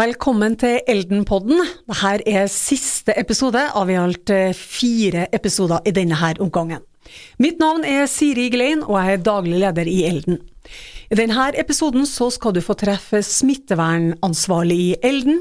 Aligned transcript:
Velkommen 0.00 0.54
til 0.56 0.78
Eldenpodden. 0.86 1.58
Dette 1.90 2.22
er 2.30 2.46
siste 2.46 3.12
episode 3.18 3.64
av 3.74 3.90
i 3.90 3.98
alt 3.98 4.30
fire 4.54 5.26
episoder 5.34 5.82
i 5.82 5.90
denne 5.90 6.14
her 6.22 6.38
omgangen. 6.38 6.86
Mitt 7.42 7.58
navn 7.58 7.82
er 7.82 8.06
Siri 8.06 8.46
Glein, 8.54 8.86
og 8.86 8.94
jeg 9.00 9.18
er 9.18 9.26
daglig 9.26 9.58
leder 9.58 9.90
i 9.90 10.04
Elden. 10.06 10.38
I 11.10 11.16
denne 11.18 11.48
episoden 11.58 12.04
skal 12.06 12.52
du 12.54 12.60
få 12.62 12.76
treffe 12.78 13.18
smittevernansvarlig 13.26 14.76
i 14.78 14.90
Elden, 15.02 15.40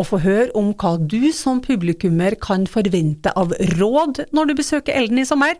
og 0.00 0.06
få 0.08 0.18
høre 0.22 0.46
om 0.56 0.70
hva 0.80 0.94
du 0.96 1.28
som 1.36 1.58
publikummer 1.60 2.38
kan 2.40 2.62
forvente 2.64 3.28
av 3.36 3.52
råd 3.76 4.22
når 4.32 4.48
du 4.48 4.54
besøker 4.56 4.96
Elden 4.96 5.20
i 5.20 5.26
sommer. 5.28 5.58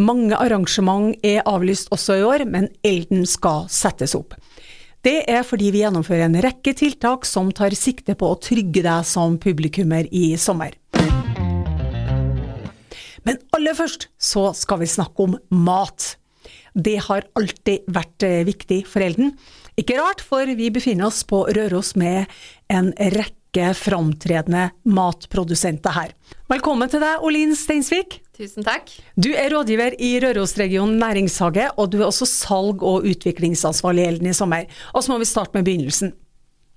Mange 0.00 0.32
arrangement 0.40 1.12
er 1.20 1.44
avlyst 1.44 1.92
også 1.92 2.16
i 2.16 2.24
år, 2.24 2.46
men 2.48 2.70
Elden 2.80 3.26
skal 3.28 3.66
settes 3.68 4.16
opp. 4.16 4.32
Det 5.04 5.20
er 5.28 5.44
fordi 5.44 5.68
vi 5.74 5.82
gjennomfører 5.82 6.24
en 6.24 6.40
rekke 6.48 6.72
tiltak 6.78 7.28
som 7.28 7.52
tar 7.52 7.76
sikte 7.76 8.16
på 8.16 8.30
å 8.32 8.38
trygge 8.40 8.86
deg 8.86 9.04
som 9.04 9.36
publikummer 9.36 10.08
i 10.08 10.30
sommer. 10.40 10.72
Men 13.28 13.36
aller 13.52 13.76
først 13.76 14.08
så 14.16 14.48
skal 14.56 14.80
vi 14.80 14.88
snakke 14.88 15.28
om 15.28 15.36
mat. 15.52 16.14
Det 16.78 16.98
har 17.08 17.26
alltid 17.38 17.88
vært 17.90 18.26
eh, 18.26 18.44
viktig 18.46 18.84
for 18.86 19.02
Elden. 19.02 19.34
Ikke 19.78 19.98
rart, 19.98 20.22
for 20.22 20.46
vi 20.58 20.70
befinner 20.74 21.08
oss 21.10 21.24
på 21.26 21.44
Røros 21.54 21.94
med 21.98 22.30
en 22.70 22.92
rekke 23.14 23.38
rekke 23.48 23.74
framtredende 23.74 24.70
matprodusenter 24.84 25.90
her. 25.90 26.12
Velkommen 26.48 26.88
til 26.88 27.00
deg, 27.00 27.22
Olin 27.22 27.54
Steinsvik. 27.56 28.20
Tusen 28.36 28.64
takk. 28.64 28.90
Du 29.16 29.32
er 29.34 29.50
rådgiver 29.50 29.96
i 29.98 30.20
Rørosregionen 30.20 30.98
næringshage, 30.98 31.70
og 31.76 31.90
du 31.90 32.00
er 32.00 32.06
også 32.06 32.26
salg- 32.26 32.82
og 32.82 33.04
utviklingsansvarlig 33.04 34.04
i 34.04 34.08
Elden 34.08 34.28
i 34.28 34.34
sommer. 34.34 34.66
Og 34.94 35.02
så 35.02 35.12
må 35.12 35.18
vi 35.18 35.24
starte 35.24 35.54
med 35.54 35.64
begynnelsen. 35.64 36.12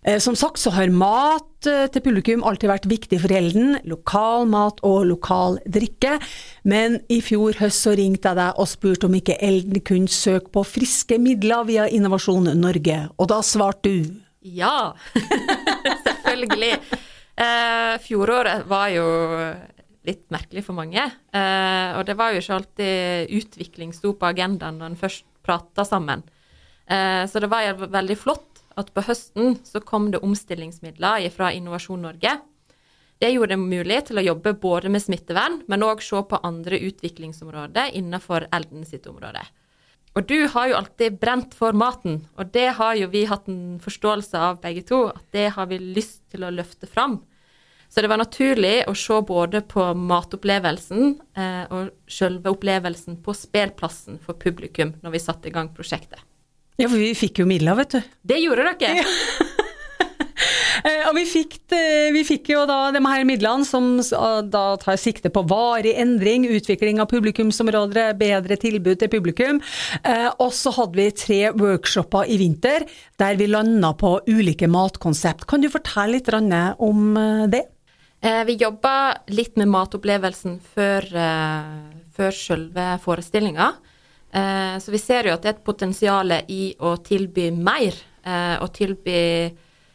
Eh, 0.02 0.18
som 0.18 0.34
sagt 0.36 0.58
så 0.58 0.72
har 0.74 0.90
mat 0.90 1.68
eh, 1.70 1.86
til 1.94 2.02
publikum 2.02 2.42
alltid 2.48 2.72
vært 2.72 2.88
viktig 2.90 3.20
for 3.22 3.34
Elden. 3.38 3.76
Lokal 3.86 4.48
mat 4.50 4.82
og 4.88 5.04
lokal 5.06 5.60
drikke. 5.70 6.16
Men 6.66 6.98
i 7.14 7.20
fjor 7.22 7.60
høst 7.62 7.86
så 7.86 7.94
ringte 7.98 8.32
jeg 8.32 8.40
deg 8.40 8.58
og 8.58 8.70
spurte 8.72 9.06
om 9.06 9.18
ikke 9.20 9.38
Elden 9.46 9.84
kunne 9.86 10.10
søke 10.10 10.50
på 10.56 10.66
friske 10.66 11.20
midler 11.22 11.68
via 11.70 11.86
Innovasjon 11.86 12.50
Norge, 12.58 12.98
og 13.18 13.30
da 13.30 13.42
svarte 13.46 13.90
du 13.90 14.12
ja, 14.42 14.96
selvfølgelig. 16.08 16.72
Eh, 17.38 17.94
fjoråret 18.02 18.64
var 18.66 18.88
jo 18.90 19.06
litt 20.10 20.24
merkelig 20.34 20.64
for 20.66 20.74
mange. 20.74 21.04
Og 21.30 22.02
det 22.08 22.16
var 22.18 22.34
jo 22.34 22.42
ikke 22.42 22.56
alltid 22.56 23.36
utvikling 23.38 23.92
sto 23.94 24.16
på 24.18 24.26
agendaen 24.32 24.80
når 24.82 24.90
en 24.90 24.98
først 24.98 25.28
prata 25.46 25.86
sammen. 25.86 26.24
Så 26.90 27.44
det 27.44 27.52
var 27.54 27.78
veldig 27.86 28.18
flott 28.18 28.51
at 28.80 28.92
på 28.96 29.04
høsten 29.08 29.58
så 29.68 29.82
kom 29.84 30.10
det 30.14 30.22
omstillingsmidler 30.26 31.28
fra 31.34 31.52
Innovasjon 31.56 32.04
Norge. 32.08 32.38
Det 33.22 33.30
gjorde 33.30 33.54
det 33.54 33.62
mulig 33.62 34.00
til 34.08 34.18
å 34.18 34.26
jobbe 34.26 34.56
både 34.58 34.90
med 34.90 35.04
smittevern, 35.04 35.60
men 35.70 35.86
òg 35.86 36.02
se 36.02 36.22
på 36.26 36.40
andre 36.42 36.80
utviklingsområder 36.88 37.94
innenfor 38.00 38.48
Elden 38.50 38.88
sitt 38.88 39.06
område. 39.12 39.44
Og 40.18 40.26
du 40.28 40.48
har 40.52 40.68
jo 40.68 40.78
alltid 40.80 41.20
brent 41.22 41.54
for 41.56 41.76
maten, 41.78 42.24
og 42.36 42.50
det 42.52 42.72
har 42.80 42.98
jo 43.00 43.12
vi 43.14 43.24
hatt 43.30 43.46
en 43.48 43.78
forståelse 43.84 44.40
av 44.40 44.58
begge 44.64 44.84
to, 44.90 45.06
at 45.14 45.28
det 45.36 45.52
har 45.56 45.70
vi 45.70 45.80
lyst 45.80 46.26
til 46.34 46.44
å 46.44 46.52
løfte 46.52 46.90
fram. 46.90 47.22
Så 47.92 48.02
det 48.02 48.10
var 48.12 48.20
naturlig 48.20 48.86
å 48.88 48.96
se 48.96 49.18
både 49.28 49.62
på 49.68 49.86
matopplevelsen 50.00 51.16
eh, 51.36 51.64
og 51.76 51.92
selve 52.08 52.54
opplevelsen 52.56 53.20
på 53.24 53.36
spillplassen 53.36 54.20
for 54.24 54.40
publikum 54.40 54.96
når 55.04 55.18
vi 55.18 55.24
satte 55.24 55.52
i 55.52 55.56
gang 55.56 55.74
prosjektet. 55.76 56.24
Ja, 56.82 56.90
for 56.90 56.98
vi 56.98 57.14
fikk 57.18 57.44
jo 57.44 57.48
midler, 57.50 57.78
vet 57.78 57.98
du. 57.98 58.14
Det 58.34 58.42
gjorde 58.42 58.72
dere. 58.74 59.02
Ja. 59.04 59.50
Eh, 60.82 61.04
og 61.06 61.14
vi 61.14 61.26
fikk, 61.30 61.58
vi 62.16 62.24
fikk, 62.26 62.52
jo 62.56 62.64
da 62.66 62.92
de 62.96 63.02
her 63.06 63.26
midlene 63.28 63.68
som 63.68 64.00
da 64.02 64.64
tar 64.82 64.98
sikte 64.98 65.30
på 65.34 65.44
varig 65.50 65.94
endring, 66.02 66.48
utvikling 66.50 67.02
av 67.04 67.10
publikumsområder, 67.12 68.16
bedre 68.18 68.58
tilbud 68.58 69.02
til 69.02 69.12
publikum. 69.12 69.60
Eh, 70.02 70.30
og 70.42 70.50
så 70.58 70.74
hadde 70.74 70.98
vi 70.98 71.10
tre 71.14 71.42
workshoper 71.54 72.32
i 72.32 72.40
vinter 72.42 72.88
der 73.22 73.38
vi 73.38 73.50
landa 73.52 73.94
på 73.98 74.16
ulike 74.30 74.70
matkonsept. 74.72 75.46
Kan 75.50 75.62
du 75.62 75.70
fortelle 75.70 76.18
litt 76.18 76.32
om 76.34 77.14
eh, 77.18 77.46
det? 77.52 77.66
Vi 78.22 78.54
jobba 78.62 79.22
litt 79.34 79.56
med 79.58 79.72
matopplevelsen 79.74 80.60
før, 80.76 81.08
før 82.14 82.36
selve 82.38 82.84
forestillinga. 83.02 83.72
Så 84.32 84.94
vi 84.94 85.00
ser 85.02 85.28
jo 85.28 85.34
at 85.36 85.44
det 85.44 85.50
er 85.50 85.56
et 85.58 85.66
potensial 85.66 86.32
i 86.48 86.72
å 86.80 86.94
tilby 87.04 87.50
mer, 87.52 87.98
og 88.64 88.70
tilby 88.72 89.18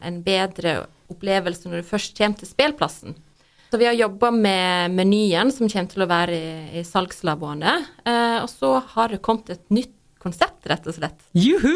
en 0.05 0.19
bedre 0.27 0.75
opplevelse 1.13 1.69
når 1.69 1.81
du 1.81 1.89
først 1.89 2.17
kommer 2.19 2.41
til 2.41 2.51
spillplassen. 2.51 3.17
Så 3.71 3.81
vi 3.81 3.87
har 3.89 3.97
jobba 3.99 4.31
med 4.31 4.95
menyen, 4.95 5.51
som 5.53 5.69
kommer 5.69 5.91
til 5.91 6.05
å 6.05 6.11
være 6.11 6.37
i, 6.37 6.51
i 6.81 6.85
salgslaboene. 6.87 7.75
Eh, 8.07 8.37
og 8.45 8.51
så 8.51 8.77
har 8.95 9.11
det 9.11 9.23
kommet 9.27 9.51
et 9.53 9.65
nytt 9.75 9.95
konsept, 10.23 10.63
rett 10.71 10.87
og 10.87 10.95
slett. 10.95 11.27
Juhu! 11.35 11.75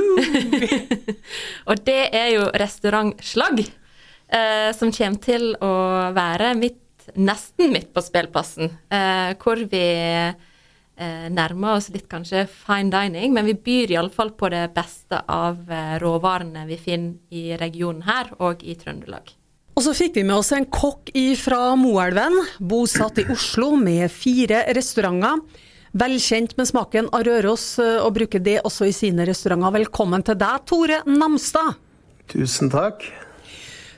og 1.68 1.82
det 1.86 2.02
er 2.16 2.30
jo 2.36 2.46
restaurantslag, 2.62 3.64
eh, 3.66 4.70
som 4.78 4.94
kommer 4.94 5.24
til 5.26 5.50
å 5.58 5.74
være 6.14 6.54
mitt, 6.58 6.78
nesten 7.18 7.74
midt 7.74 7.90
på 7.94 8.04
spillplassen. 8.06 8.70
Eh, 8.94 9.34
hvor 9.42 9.58
vi 9.70 9.84
eh, 9.98 10.49
nærmer 11.32 11.78
oss 11.78 11.88
litt 11.94 12.08
kanskje 12.10 12.44
fine 12.50 12.92
dining, 12.92 13.32
men 13.32 13.46
vi 13.48 13.54
byr 13.56 13.94
iallfall 13.94 14.34
på 14.36 14.50
det 14.52 14.66
beste 14.76 15.22
av 15.30 15.70
eh, 15.72 15.96
råvarene 16.02 16.66
vi 16.68 16.76
finner 16.80 17.16
i 17.32 17.56
regionen 17.60 18.04
her 18.04 18.34
og 18.38 18.60
i 18.60 18.76
Trøndelag. 18.76 19.32
Og 19.78 19.86
så 19.86 19.94
fikk 19.96 20.18
vi 20.18 20.26
med 20.28 20.36
oss 20.36 20.50
en 20.52 20.66
kokk 20.68 21.08
fra 21.40 21.74
Moelven, 21.78 22.36
bosatt 22.58 23.22
i 23.22 23.24
Oslo 23.32 23.72
med 23.80 24.10
fire 24.12 24.66
restauranter. 24.76 25.40
Velkjent 25.96 26.52
med 26.58 26.68
smaken 26.68 27.08
av 27.16 27.24
Røros, 27.26 27.78
eh, 27.82 27.96
og 28.04 28.14
bruker 28.18 28.42
det 28.44 28.60
også 28.60 28.90
i 28.90 28.94
sine 28.94 29.24
restauranter. 29.26 29.78
Velkommen 29.80 30.22
til 30.26 30.36
deg, 30.38 30.66
Tore 30.68 31.00
Namstad. 31.08 31.80
Tusen 32.30 32.70
takk. 32.70 33.08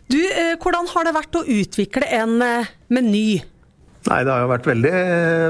Du, 0.08 0.20
eh, 0.20 0.56
hvordan 0.60 0.88
har 0.92 1.04
det 1.04 1.16
vært 1.16 1.36
å 1.36 1.44
utvikle 1.44 2.06
en 2.20 2.42
eh, 2.42 2.70
meny 2.92 3.42
Nei, 4.02 4.24
Det 4.24 4.32
har 4.32 4.40
jo 4.42 4.50
vært 4.50 4.66
veldig, 4.66 4.94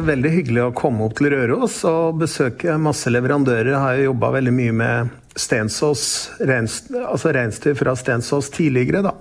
veldig, 0.04 0.30
hyggelig 0.34 0.62
å 0.66 0.74
komme 0.76 1.06
opp 1.06 1.16
til 1.16 1.30
Røros 1.32 1.78
og 1.88 2.18
besøke 2.20 2.76
masse 2.76 3.08
leverandører. 3.08 3.70
Jeg 3.72 3.80
har 3.80 3.96
jo 3.96 4.10
jobba 4.10 4.32
veldig 4.36 4.52
mye 4.52 4.74
med 4.76 5.14
Stensås, 5.40 6.02
altså 6.44 7.32
reinsdyr 7.32 7.78
fra 7.78 7.94
Stensås 7.96 8.50
tidligere. 8.52 9.00
da. 9.08 9.14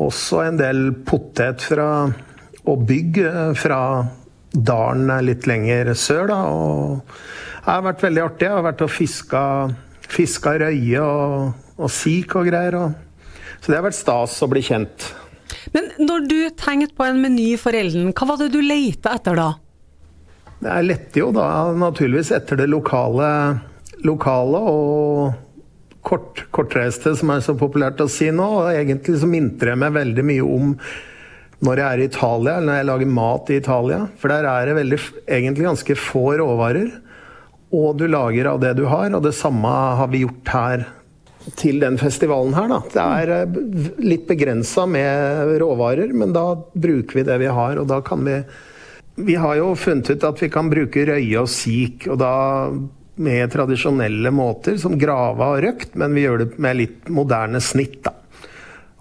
Også 0.00 0.40
en 0.46 0.56
del 0.56 0.94
potet 1.04 1.60
fra, 1.60 2.08
og 2.64 2.86
bygg 2.88 3.20
fra 3.60 3.82
dalen 4.50 5.12
litt 5.26 5.46
lenger 5.46 5.92
sør. 5.92 6.26
da, 6.32 6.40
og 6.48 7.02
Det 7.04 7.68
har 7.68 7.82
vært 7.82 8.02
veldig 8.02 8.24
artig. 8.24 8.48
Jeg 8.48 8.56
har 8.56 8.64
vært 8.64 8.82
og 8.82 8.90
fiska, 8.90 9.44
fiska 10.08 10.56
røye 10.64 11.04
og, 11.04 11.52
og 11.76 11.90
sik 11.92 12.34
og 12.34 12.48
greier. 12.48 12.80
Og, 12.80 12.92
så 13.60 13.68
det 13.68 13.76
har 13.76 13.84
vært 13.90 14.00
stas 14.00 14.40
å 14.40 14.48
bli 14.48 14.64
kjent. 14.64 15.12
Men 15.74 15.90
når 16.00 16.24
du 16.30 16.38
tenkte 16.58 16.96
på 16.96 17.06
en 17.06 17.20
meny 17.22 17.52
for 17.60 17.76
Elden, 17.76 18.12
hva 18.16 18.30
var 18.32 18.40
det 18.40 18.50
du 18.54 18.60
leita 18.64 19.14
etter 19.18 19.38
da? 19.38 19.50
Jeg 20.60 20.86
lette 20.88 21.20
jo 21.22 21.30
da 21.32 21.46
naturligvis 21.72 22.32
etter 22.36 22.58
det 22.60 22.68
lokale, 22.68 23.28
lokale 24.04 24.60
og 24.68 26.02
kort, 26.04 26.44
kortreiste, 26.52 27.14
som 27.16 27.32
er 27.32 27.44
så 27.44 27.54
populært 27.56 28.02
å 28.04 28.08
si 28.12 28.28
nå. 28.34 28.48
Og 28.60 28.72
egentlig 28.72 29.20
så 29.22 29.28
minter 29.30 29.72
jeg 29.72 29.80
meg 29.80 29.96
veldig 29.96 30.26
mye 30.32 30.44
om 30.44 30.74
når 31.60 31.80
jeg 31.80 31.86
er 31.86 32.00
i 32.00 32.08
Italia, 32.08 32.52
eller 32.56 32.66
når 32.68 32.78
jeg 32.78 32.88
lager 32.88 33.14
mat 33.20 33.50
i 33.52 33.60
Italia. 33.60 34.00
For 34.20 34.32
der 34.32 34.48
er 34.48 34.68
det 34.68 34.76
veldig, 34.80 35.00
egentlig 35.28 35.68
ganske 35.68 35.96
få 36.00 36.24
råvarer. 36.40 36.92
Og 37.76 37.92
du 38.00 38.06
lager 38.10 38.48
av 38.50 38.62
det 38.62 38.74
du 38.80 38.86
har, 38.90 39.12
og 39.14 39.24
det 39.24 39.36
samme 39.36 39.74
har 40.00 40.08
vi 40.12 40.24
gjort 40.24 40.52
her 40.56 40.86
til 41.56 41.80
den 41.80 41.96
festivalen 42.00 42.54
her, 42.56 42.68
da. 42.70 42.80
Det 42.92 43.04
er 43.04 43.34
eh, 43.34 43.58
litt 44.04 44.26
begrensa 44.28 44.86
med 44.90 45.56
råvarer, 45.62 46.12
men 46.16 46.34
da 46.36 46.52
bruker 46.56 47.20
vi 47.20 47.26
det 47.28 47.38
vi 47.42 47.50
har, 47.50 47.80
og 47.80 47.88
da 47.90 48.00
kan 48.04 48.26
vi 48.26 48.42
Vi 49.20 49.34
har 49.36 49.56
jo 49.58 49.74
funnet 49.76 50.08
ut 50.10 50.22
at 50.24 50.38
vi 50.40 50.48
kan 50.48 50.70
bruke 50.70 51.02
røye 51.04 51.40
og 51.42 51.48
sik, 51.50 52.06
og 52.08 52.18
da 52.22 52.70
med 53.20 53.50
tradisjonelle 53.52 54.30
måter, 54.32 54.78
som 54.80 54.96
grava 54.96 55.50
og 55.56 55.64
røkt, 55.64 55.96
men 55.98 56.14
vi 56.16 56.22
gjør 56.24 56.38
det 56.38 56.48
med 56.56 56.78
litt 56.78 57.10
moderne 57.12 57.60
snitt, 57.60 57.98
da. 58.06 58.14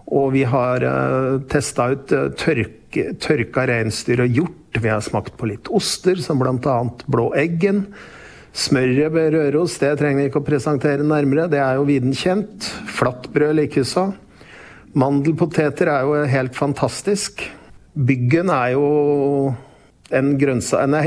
Og 0.09 0.33
vi 0.33 0.43
har 0.43 0.83
uh, 0.83 0.91
eh, 0.91 1.41
testa 1.47 1.91
ut 1.93 2.11
uh, 2.11 2.27
tørk, 2.35 2.97
tørka 3.21 3.67
reinsdyr 3.69 4.25
og 4.25 4.39
hjort. 4.39 4.79
Vi 4.81 4.89
har 4.89 5.05
smakt 5.05 5.37
på 5.37 5.47
litt 5.51 5.69
oster, 5.69 6.17
som 6.19 6.41
bl.a. 6.41 6.77
Blå 7.05 7.29
Eggen 7.37 7.85
Smøret 8.55 9.13
ved 9.13 9.35
Røros 9.35 9.77
det 9.81 9.91
trenger 9.99 10.23
vi 10.23 10.29
ikke 10.29 10.41
å 10.41 10.47
presentere 10.47 11.05
nærmere, 11.05 11.47
det 11.51 11.61
er 11.61 11.77
jo 11.77 11.87
viden 11.87 12.15
kjent. 12.17 12.65
Flatbrød 12.97 13.55
likeså. 13.61 14.09
Mandelpoteter 14.97 15.91
er 15.91 16.07
jo 16.07 16.23
helt 16.31 16.57
fantastisk. 16.57 17.43
Byggen 17.93 18.49
er 18.53 18.73
jo 18.73 18.87
en, 20.09 20.33
grønnsa, 20.41 20.81
nei, 20.89 21.03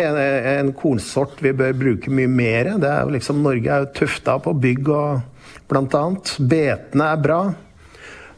en 0.55 0.71
kornsort 0.79 1.43
vi 1.43 1.55
bør 1.57 1.75
bruke 1.79 2.13
mye 2.15 2.31
mer. 2.31 2.71
Er 2.79 3.11
liksom, 3.11 3.43
Norge 3.43 3.69
er 3.69 3.85
jo 3.85 3.93
tufta 3.99 4.39
på 4.43 4.55
bygg 4.63 4.93
og 4.95 5.59
blant 5.71 5.97
annet. 5.99 6.37
Betene 6.39 7.11
er 7.11 7.25
bra. 7.27 7.41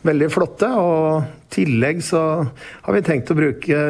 Veldig 0.04 0.30
flotte. 0.32 0.70
Og 0.80 1.20
i 1.20 1.52
tillegg 1.60 2.00
så 2.04 2.22
har 2.48 2.96
vi 2.96 3.04
tenkt 3.04 3.30
å 3.30 3.38
bruke 3.38 3.84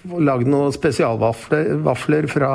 Lagd 0.00 0.48
noen 0.48 0.72
spesialvafler 0.72 2.26
fra 2.32 2.50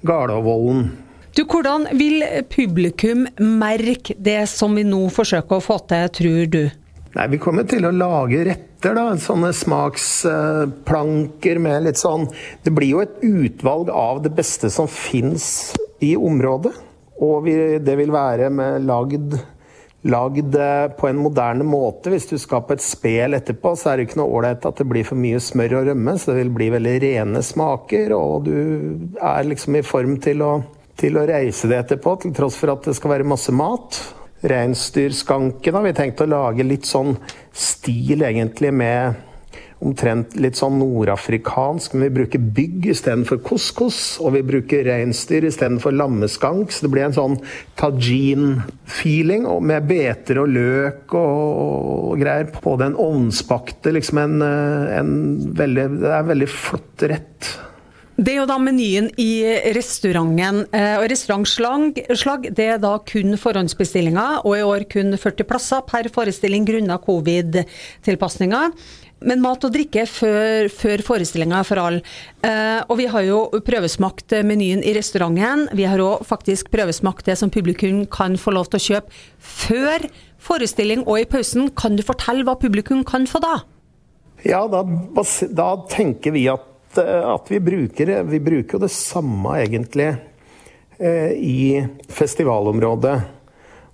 Gardavollen. 0.00 0.86
Du, 1.30 1.44
Hvordan 1.46 1.84
vil 1.94 2.24
publikum 2.50 3.22
merke 3.38 4.16
det 4.18 4.48
som 4.50 4.74
vi 4.74 4.82
nå 4.82 5.06
forsøker 5.14 5.60
å 5.60 5.62
få 5.62 5.76
til, 5.90 6.08
tror 6.16 6.46
du? 6.50 6.70
Nei, 7.14 7.26
Vi 7.30 7.38
kommer 7.42 7.64
til 7.70 7.86
å 7.86 7.92
lage 7.94 8.44
retter, 8.48 8.94
da. 8.96 9.16
Sånne 9.18 9.52
smaksplanker 9.54 11.58
med 11.62 11.82
litt 11.86 11.98
sånn 12.00 12.26
Det 12.64 12.72
blir 12.74 12.90
jo 12.94 13.00
et 13.04 13.16
utvalg 13.22 13.90
av 13.94 14.22
det 14.24 14.32
beste 14.34 14.70
som 14.74 14.88
fins 14.90 15.72
i 16.02 16.16
området. 16.16 16.72
Og 17.20 17.44
vi, 17.44 17.78
det 17.78 17.96
vil 18.00 18.10
være 18.14 18.50
med 18.50 18.84
lagd, 18.88 19.34
lagd 20.08 20.56
på 20.96 21.08
en 21.10 21.18
moderne 21.20 21.64
måte. 21.68 22.10
Hvis 22.10 22.26
du 22.30 22.38
skal 22.40 22.62
på 22.66 22.72
et 22.74 22.82
spel 22.82 23.34
etterpå, 23.36 23.76
så 23.76 23.90
er 23.90 23.96
det 24.00 24.08
ikke 24.08 24.20
noe 24.22 24.34
ålreit 24.40 24.66
at 24.66 24.78
det 24.80 24.88
blir 24.88 25.04
for 25.06 25.16
mye 25.20 25.40
smør 25.44 25.76
og 25.82 25.86
rømme. 25.92 26.12
Så 26.18 26.32
det 26.32 26.38
vil 26.40 26.56
bli 26.58 26.68
veldig 26.74 26.96
rene 27.04 27.40
smaker, 27.44 28.06
og 28.16 28.48
du 28.48 28.56
er 29.20 29.46
liksom 29.46 29.76
i 29.78 29.86
form 29.86 30.14
til 30.24 30.38
å 30.46 30.52
til 31.00 31.16
å 31.16 31.26
reise 31.28 31.70
det 31.70 31.78
etterpå, 31.84 32.16
til 32.20 32.34
tross 32.36 32.58
for 32.60 32.74
at 32.74 32.86
det 32.88 32.96
skal 32.98 33.14
være 33.16 33.28
masse 33.28 33.54
mat. 33.54 33.98
Reinsdyrskanken 34.40 35.76
har 35.76 35.84
vi 35.84 35.96
tenkt 35.96 36.22
å 36.24 36.28
lage 36.28 36.64
litt 36.64 36.88
sånn 36.88 37.16
stil, 37.56 38.24
egentlig, 38.24 38.72
med 38.72 39.26
omtrent 39.80 40.34
litt 40.36 40.58
sånn 40.58 40.78
nordafrikansk. 40.80 41.94
Men 41.94 42.08
vi 42.08 42.16
bruker 42.20 42.42
bygg 42.56 42.90
istedenfor 42.92 43.40
couscous, 43.44 44.18
og 44.20 44.34
vi 44.36 44.42
bruker 44.46 44.84
reinsdyr 44.88 45.46
istedenfor 45.48 45.94
lammeskank. 45.96 46.72
Så 46.72 46.86
det 46.86 46.92
blir 46.94 47.06
en 47.08 47.16
sånn 47.16 47.38
tajin-feeling 47.80 49.48
med 49.64 49.88
beter 49.88 50.42
og 50.42 50.52
løk 50.52 51.16
og, 51.16 52.14
greier 52.20 52.52
på 52.52 52.76
den 52.80 52.96
ovnsbakte. 53.00 53.94
Liksom 53.96 54.20
en, 54.20 54.38
en 54.44 55.12
veldig 55.56 55.88
Det 56.00 56.12
er 56.12 56.20
en 56.20 56.32
veldig 56.34 56.52
flott 56.52 57.08
rett. 57.08 57.52
Det 58.20 58.34
er 58.34 58.42
jo 58.42 58.48
da 58.50 58.58
menyen 58.60 59.06
i 59.16 59.40
restauranten. 59.72 60.66
Eh, 60.76 60.98
og 61.00 61.06
Restaurantslag 61.08 62.50
det 62.52 62.66
er 62.74 62.80
da 62.82 62.98
kun 63.08 63.32
forhåndsbestillinger, 63.40 64.42
og 64.44 64.58
i 64.58 64.64
år 64.66 64.84
kun 64.92 65.16
40 65.16 65.46
plasser 65.48 65.80
per 65.88 66.10
forestilling 66.12 66.66
grunnet 66.68 67.06
covid-tilpasninger. 67.06 68.76
Men 69.24 69.40
mat 69.40 69.64
og 69.64 69.72
drikke 69.72 70.04
før, 70.08 70.68
før 70.68 71.04
forestillinga 71.04 71.62
for 71.64 71.80
alle. 71.80 72.04
Eh, 72.44 72.84
og 72.92 73.00
vi 73.00 73.08
har 73.08 73.24
jo 73.24 73.40
prøvesmakt 73.64 74.36
menyen 74.44 74.84
i 74.84 74.92
restauranten. 74.96 75.70
Vi 75.72 75.88
har 75.88 76.04
òg 76.04 76.28
faktisk 76.28 76.68
prøvesmakt 76.74 77.24
det 77.24 77.40
som 77.40 77.52
publikum 77.52 78.04
kan 78.04 78.36
få 78.36 78.52
lov 78.52 78.68
til 78.68 78.82
å 78.82 78.86
kjøpe 78.90 79.20
før 79.64 80.10
forestilling 80.36 81.06
og 81.06 81.22
i 81.22 81.28
pausen. 81.28 81.72
Kan 81.72 81.96
du 81.96 82.04
fortelle 82.04 82.44
hva 82.44 82.60
publikum 82.60 83.00
kan 83.00 83.24
få 83.28 83.40
da? 83.40 83.62
Ja, 84.44 84.66
da, 84.68 84.84
da 85.56 85.70
tenker 85.88 86.36
vi 86.36 86.50
at 86.52 86.68
at 86.98 87.50
vi 87.50 87.60
bruker, 87.62 88.22
vi 88.26 88.40
bruker 88.42 88.76
jo 88.76 88.82
det 88.82 88.90
samme, 88.94 89.58
egentlig, 89.62 90.08
eh, 90.98 91.30
i 91.36 91.86
festivalområdet. 92.08 93.18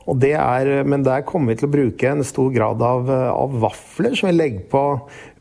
Og 0.07 0.19
det 0.23 0.35
er, 0.39 0.85
men 0.87 1.03
der 1.03 1.25
kommer 1.27 1.53
vi 1.53 1.61
til 1.61 1.69
å 1.69 1.75
bruke 1.75 2.11
en 2.11 2.23
stor 2.27 2.51
grad 2.55 2.83
av, 2.83 3.11
av 3.11 3.55
vafler, 3.65 4.15
som 4.15 4.31
vi 4.31 4.37
legger 4.37 4.67
på 4.71 4.83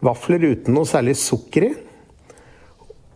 vafler 0.05 0.47
uten 0.49 0.73
noe 0.73 0.89
særlig 0.89 1.13
sukker 1.21 1.67
i. 1.67 1.73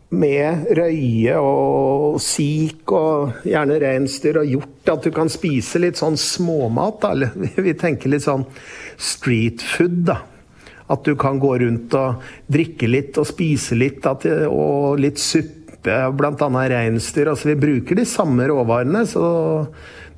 Med 0.10 0.70
røye 0.78 1.36
og 1.38 2.18
sik 2.22 2.90
og 2.98 3.46
gjerne 3.46 3.78
reinsdyr 3.82 4.40
og 4.42 4.54
hjort. 4.54 4.78
At 4.90 5.06
du 5.06 5.12
kan 5.14 5.30
spise 5.30 5.82
litt 5.82 6.00
sånn 6.02 6.18
småmat. 6.18 7.04
Da. 7.04 7.30
Vi 7.68 7.76
tenker 7.78 8.14
litt 8.14 8.26
sånn 8.26 8.48
street 8.98 9.62
food, 9.62 10.02
da. 10.10 10.22
At 10.90 11.06
du 11.06 11.14
kan 11.20 11.38
gå 11.42 11.54
rundt 11.62 11.94
og 11.98 12.24
drikke 12.50 12.90
litt 12.90 13.18
og 13.22 13.28
spise 13.30 13.78
litt, 13.78 14.06
og 14.50 15.00
litt 15.02 15.22
suppe, 15.22 16.00
bl.a. 16.18 16.50
reinsdyr. 16.74 17.30
Altså, 17.30 17.52
vi 17.52 17.60
bruker 17.62 18.00
de 18.00 18.08
samme 18.10 18.48
råvarene, 18.50 19.06
så 19.08 19.24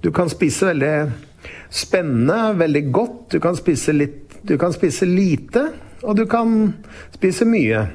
du 0.01 0.09
kan 0.15 0.31
spise 0.31 0.71
veldig 0.71 0.95
spennende, 1.71 2.53
veldig 2.59 2.83
godt. 2.91 3.19
Du 3.35 3.39
kan 3.43 3.57
spise, 3.59 3.93
litt, 3.95 4.39
du 4.47 4.57
kan 4.61 4.73
spise 4.75 5.07
lite, 5.09 5.67
og 6.01 6.15
du 6.17 6.25
kan 6.29 6.71
spise 7.15 7.47
mye. 7.47 7.85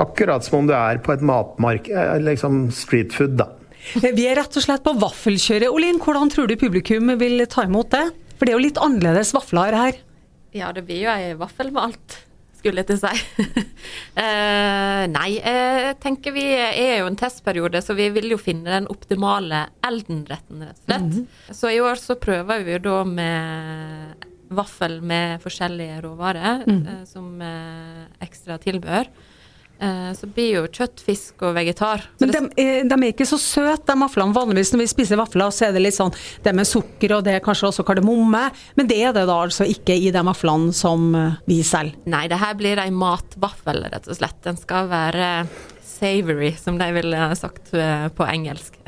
Akkurat 0.00 0.42
som 0.42 0.62
om 0.62 0.70
du 0.70 0.74
er 0.74 0.98
på 1.04 1.12
et 1.14 1.22
matmark, 1.22 1.88
eh, 1.92 2.16
liksom 2.24 2.66
street 2.74 3.14
food, 3.14 3.36
da. 3.38 3.52
Vi 4.00 4.24
er 4.26 4.38
rett 4.40 4.56
og 4.56 4.64
slett 4.64 4.82
på 4.82 4.96
vaffelkjøret. 4.96 5.68
Olin, 5.68 6.00
hvordan 6.00 6.32
tror 6.32 6.48
du 6.48 6.56
publikum 6.58 7.12
vil 7.20 7.44
ta 7.52 7.66
imot 7.68 7.92
det? 7.92 8.06
For 8.34 8.46
det 8.46 8.54
er 8.54 8.58
jo 8.58 8.64
litt 8.64 8.80
annerledes 8.82 9.34
vafler 9.36 9.76
her. 9.76 10.00
Ja, 10.54 10.70
det 10.74 10.84
blir 10.86 11.02
jo 11.02 11.10
ei 11.10 11.34
vaffel 11.38 11.72
med 11.74 11.82
alt, 11.82 12.16
skulle 12.54 12.84
jeg 12.84 12.92
til 12.92 13.00
å 13.00 13.10
si. 13.10 13.46
uh, 14.20 15.02
nei, 15.16 15.30
jeg 15.40 15.96
tenker 16.02 16.34
vi 16.36 16.44
er 16.54 17.00
jo 17.00 17.08
en 17.10 17.18
testperiode, 17.18 17.82
så 17.82 17.96
vi 17.98 18.06
vil 18.14 18.30
jo 18.30 18.38
finne 18.38 18.70
den 18.70 18.86
optimale 18.92 19.66
Elden-retten, 19.86 20.62
rett 20.62 20.78
og 20.78 20.86
slett. 20.86 21.10
Mm 21.10 21.26
-hmm. 21.26 21.52
Så 21.58 21.74
i 21.74 21.80
år 21.80 21.98
så 21.98 22.14
prøver 22.14 22.64
vi 22.64 22.72
jo 22.72 22.78
da 22.78 23.04
med 23.04 24.14
vaffel 24.48 25.00
med 25.02 25.42
forskjellige 25.42 26.00
råvarer 26.04 26.62
mm. 26.66 26.86
uh, 26.86 27.04
som 27.04 27.40
uh, 27.42 28.06
ekstra 28.22 28.58
tilbør. 28.58 29.10
Eh, 29.84 30.12
så 30.16 30.26
blir 30.26 30.50
jo 30.54 30.62
kjøtt, 30.72 31.02
fisk 31.04 31.42
og 31.44 31.56
vegetar. 31.58 32.06
Men 32.22 32.32
de, 32.32 32.40
de, 32.88 32.96
er 32.96 33.10
ikke 33.10 33.26
så 33.28 33.38
søte, 33.40 33.90
de 33.90 33.98
vaflene. 34.00 34.36
Vanligvis 34.36 34.72
når 34.72 34.84
vi 34.84 34.88
spiser 34.94 35.20
vafler, 35.20 35.52
så 35.52 35.68
er 35.68 35.74
det 35.76 35.82
litt 35.84 35.96
sånn 35.96 36.14
det 36.44 36.54
med 36.56 36.68
sukker 36.68 37.16
og 37.18 37.24
det 37.26 37.36
er 37.36 37.44
kanskje 37.44 37.68
også 37.68 37.84
kardemomme. 37.86 38.46
Men 38.78 38.90
det 38.90 39.00
er 39.02 39.14
det 39.16 39.26
da 39.28 39.38
altså 39.44 39.66
ikke 39.68 39.96
i 39.96 40.10
de 40.14 40.24
vaflene 40.24 40.72
som 40.76 41.10
eh, 41.18 41.40
vi 41.50 41.60
selger. 41.66 41.98
Nei, 42.08 42.26
det 42.32 42.40
her 42.40 42.56
blir 42.56 42.80
ei 42.80 42.90
matvaffel, 42.94 43.84
rett 43.92 44.08
og 44.08 44.20
slett. 44.20 44.40
Den 44.46 44.60
skal 44.60 44.88
være 44.92 45.32
savory, 45.84 46.54
som 46.58 46.78
de 46.80 46.88
ville 46.96 47.26
sagt 47.38 47.74
eh, 47.76 48.06
på 48.14 48.28
engelsk. 48.28 48.78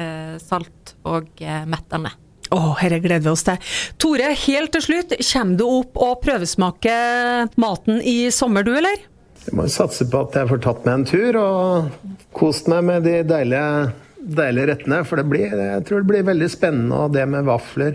Salt 0.42 0.94
og 1.08 1.40
mettende. 1.68 2.10
Å, 2.46 2.58
oh, 2.58 2.78
dette 2.78 3.00
gleder 3.02 3.24
vi 3.24 3.32
oss 3.32 3.42
til. 3.46 3.58
Tore, 3.98 4.30
helt 4.44 4.72
til 4.76 4.84
slutt, 4.84 5.16
kommer 5.32 5.58
du 5.58 5.64
opp 5.66 5.98
og 5.98 6.20
prøvesmaker 6.22 7.50
maten 7.58 7.98
i 8.06 8.30
sommer, 8.34 8.66
du, 8.66 8.74
eller? 8.78 9.00
Jeg 9.46 9.54
må 9.54 9.68
satse 9.70 10.06
på 10.10 10.24
at 10.26 10.34
jeg 10.34 10.50
får 10.50 10.62
tatt 10.64 10.86
meg 10.86 10.98
en 10.98 11.06
tur 11.06 11.38
og 11.38 12.16
kost 12.34 12.66
meg 12.70 12.82
med 12.88 13.06
de 13.06 13.20
deilige, 13.26 13.92
deilige 14.18 14.72
rettene. 14.72 15.02
For 15.06 15.20
det 15.20 15.28
blir, 15.30 15.54
jeg 15.54 15.84
tror 15.86 16.02
det 16.02 16.10
blir 16.10 16.26
veldig 16.26 16.48
spennende, 16.50 17.04
og 17.06 17.14
det 17.14 17.28
med 17.30 17.46
vafler 17.46 17.94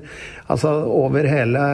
altså 0.52 0.72
over 0.88 1.28
hele 1.28 1.66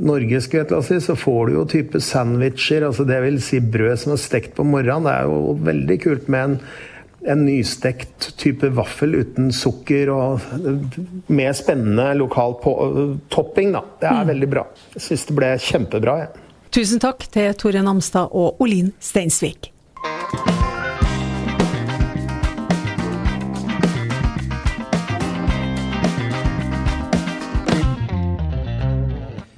Norge 0.00 0.38
si, 0.40 1.00
så 1.02 1.16
får 1.18 1.46
du 1.46 1.56
jo 1.56 1.64
type 1.68 2.00
sandwicher, 2.00 2.86
altså 2.86 3.04
det 3.04 3.18
vil 3.24 3.40
si 3.42 3.58
brød 3.60 3.98
som 4.04 4.14
er 4.14 4.22
stekt 4.22 4.54
på 4.56 4.64
morgenen. 4.64 5.08
Det 5.08 5.16
er 5.16 5.26
jo 5.26 5.56
veldig 5.66 5.96
kult 6.04 6.28
med 6.30 6.44
en, 6.44 6.54
en 7.34 7.42
nystekt 7.44 8.30
type 8.40 8.70
vaffel 8.78 9.18
uten 9.18 9.50
sukker 9.52 10.12
og 10.14 10.46
med 11.26 11.58
spennende 11.58 12.12
lokal 12.22 12.54
på, 12.62 12.76
topping. 13.34 13.74
Da. 13.74 13.82
Det 13.98 14.12
er 14.12 14.22
mm. 14.22 14.30
veldig 14.30 14.50
bra. 14.54 14.64
Jeg 14.94 15.08
syns 15.08 15.26
det 15.28 15.36
ble 15.40 15.50
kjempebra. 15.66 16.16
Jeg. 16.22 16.30
Ja. 16.30 16.49
Tusen 16.70 17.00
takk 17.02 17.24
til 17.34 17.50
Tore 17.58 17.80
Namstad 17.82 18.30
og 18.30 18.60
Olin 18.62 18.92
Steinsvik. 19.02 19.72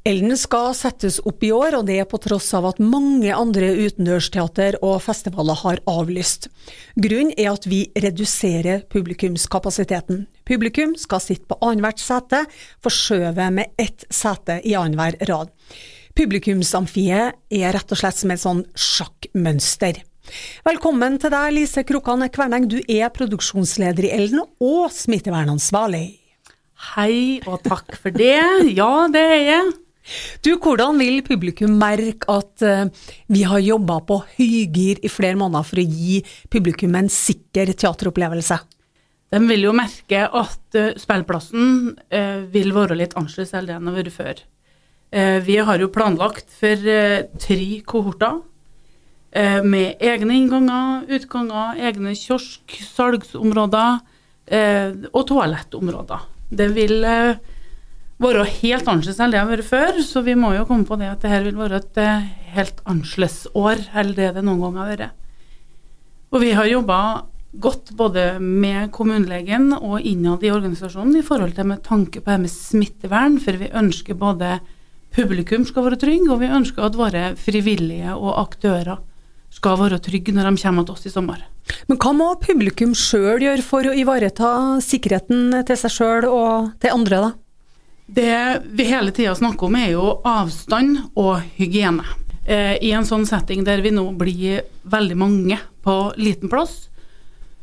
Elden 0.09 0.33
skal 0.40 0.73
settes 0.75 1.21
opp 1.28 1.45
i 1.45 1.52
år, 1.52 1.76
og 1.78 1.87
det 1.87 2.00
er 2.00 2.09
på 2.09 2.19
tross 2.25 2.49
av 2.57 2.73
at 2.73 2.81
mange 2.81 3.28
andre 3.37 3.69
utendørsteater 3.85 4.81
og 4.81 4.99
festivaler 5.04 5.61
har 5.61 5.85
avlyst. 5.92 6.49
Grunnen 6.97 7.37
er 7.37 7.52
at 7.52 7.69
vi 7.69 7.85
reduserer 7.92 8.87
publikumskapasiteten. 8.88 10.25
Publikum 10.49 10.97
skal 10.97 11.21
sitte 11.21 11.45
på 11.52 11.61
annethvert 11.61 12.00
sete, 12.00 12.47
forskjøvet 12.81 13.59
med 13.61 13.76
ett 13.76 14.09
sete 14.09 14.62
i 14.64 14.75
annenhver 14.81 15.21
rad. 15.28 15.52
Publikumsamfiet 16.12 17.38
er 17.49 17.71
rett 17.73 17.92
og 17.95 17.99
slett 17.99 18.19
som 18.19 18.33
et 18.35 18.42
sånn 18.42 18.64
sjakkmønster. 18.76 20.02
Velkommen 20.66 21.16
til 21.21 21.33
deg, 21.33 21.47
Lise 21.57 21.85
Krokan 21.88 22.25
Kverneng. 22.33 22.69
Du 22.69 22.78
er 22.85 23.09
produksjonsleder 23.14 24.07
i 24.07 24.12
Elden 24.19 24.42
og 24.45 24.92
smittevernansvarlig. 24.92 26.04
Hei, 26.92 27.40
og 27.49 27.62
takk 27.64 27.97
for 27.97 28.12
det. 28.12 28.37
Ja, 28.76 29.09
det 29.12 29.23
er 29.23 29.42
jeg. 29.47 29.73
Du, 30.42 30.50
Hvordan 30.59 30.99
vil 30.99 31.23
publikum 31.25 31.78
merke 31.81 32.28
at 32.35 32.64
uh, 32.66 33.09
vi 33.33 33.45
har 33.47 33.62
jobba 33.62 34.00
på 34.04 34.19
høygir 34.35 35.00
i 35.00 35.11
flere 35.12 35.38
måneder 35.38 35.64
for 35.64 35.81
å 35.81 35.87
gi 35.87 36.21
publikum 36.52 36.99
en 36.99 37.11
sikker 37.12 37.73
teateropplevelse? 37.73 38.59
De 39.33 39.40
vil 39.49 39.64
jo 39.64 39.73
merke 39.76 40.26
at 40.26 40.76
uh, 40.76 40.92
spillplassen 41.00 41.95
uh, 41.95 42.40
vil 42.52 42.75
være 42.76 42.99
litt 42.99 43.14
annerledes 43.16 43.54
enn 43.54 43.71
det 43.71 43.78
den 43.78 43.88
har 43.88 44.02
vært 44.02 44.16
før. 44.19 44.42
Uh, 45.12 45.38
vi 45.45 45.59
har 45.61 45.83
jo 45.83 45.90
planlagt 45.92 46.49
for 46.57 46.88
tre 47.42 47.69
kohorter 47.87 48.40
med 49.64 49.97
egne 50.04 50.35
innganger, 50.37 51.07
utganger, 51.09 51.78
egne 51.81 52.11
kiosk, 52.12 52.75
salgsområder 52.85 54.02
og 55.09 55.23
toalettområder. 55.31 56.26
Det 56.52 56.66
vil 56.76 56.99
være 58.21 58.45
helt 58.59 58.90
annerledes 58.92 59.23
enn 59.25 59.33
det 59.33 59.40
har 59.40 59.49
vært 59.49 59.71
før, 59.71 60.02
så 60.04 60.21
vi 60.26 60.37
må 60.37 60.52
jo 60.52 60.66
komme 60.69 60.85
på 60.85 60.99
det 61.00 61.09
at 61.14 61.25
dette 61.25 61.40
vil 61.47 61.57
være 61.62 61.81
et 61.81 62.02
helt 62.59 62.85
annerledes 62.85 63.47
år 63.57 63.81
enn 64.02 64.12
det 64.19 64.35
det 64.37 64.45
noen 64.45 64.61
gang 64.66 64.76
har 64.83 64.92
vært. 64.92 65.16
Og 66.33 66.45
vi 66.45 66.52
har 66.57 66.69
jobba 66.69 66.99
godt 67.52 67.92
både 67.97 68.38
med 68.40 68.88
kommunelegen 68.92 69.75
og 69.76 70.00
innad 70.00 70.45
i 70.45 70.52
organisasjonen 70.52 71.19
i 71.21 71.25
forhold 71.25 71.52
til 71.57 71.69
med 71.69 71.83
tanke 71.85 72.23
på 72.23 72.31
det 72.33 72.45
med 72.47 72.52
smittevern, 72.52 73.40
for 73.40 73.59
vi 73.61 73.69
ønsker 73.69 74.16
både 74.16 74.54
publikum 75.14 75.64
skal 75.69 75.87
være 75.87 76.00
trygg, 76.00 76.28
og 76.31 76.40
vi 76.42 76.50
ønsker 76.52 76.87
at 76.87 76.99
våre 76.99 77.25
frivillige 77.38 78.14
og 78.16 78.37
aktører 78.42 79.00
skal 79.52 79.78
være 79.81 80.00
trygge 80.02 80.33
når 80.35 80.49
de 80.49 80.62
kommer 80.62 80.87
til 80.87 80.97
oss 80.97 81.09
i 81.09 81.12
sommer. 81.12 81.42
Men 81.87 81.99
hva 82.00 82.12
må 82.16 82.31
publikum 82.42 82.95
sjøl 82.97 83.45
gjøre 83.45 83.64
for 83.64 83.87
å 83.87 83.95
ivareta 83.97 84.52
sikkerheten 84.83 85.52
til 85.69 85.78
seg 85.78 85.95
sjøl 85.95 86.26
og 86.28 86.73
til 86.83 86.97
andre, 86.97 87.21
da? 87.28 87.33
Det 88.12 88.38
vi 88.76 88.88
hele 88.88 89.12
tida 89.14 89.35
snakker 89.38 89.69
om 89.69 89.76
er 89.78 89.92
jo 89.95 90.07
avstand 90.28 90.99
og 91.14 91.45
hygiene. 91.57 92.04
Eh, 92.45 92.75
I 92.83 92.90
en 92.97 93.07
sånn 93.07 93.28
setting 93.28 93.62
der 93.64 93.85
vi 93.85 93.92
nå 93.95 94.09
blir 94.19 94.64
veldig 94.90 95.16
mange 95.16 95.61
på 95.85 95.97
liten 96.19 96.50
plass, 96.52 96.88